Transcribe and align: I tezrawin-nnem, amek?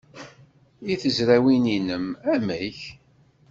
I 0.91 0.93
tezrawin-nnem, 1.01 2.05
amek? 2.33 2.79